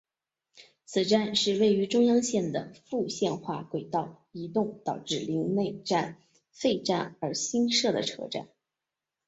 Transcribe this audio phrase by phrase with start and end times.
[0.83, 6.17] 此站是位于中央线的复线化轨道移动导致陵内站
[6.51, 8.49] 废站而新设的车站。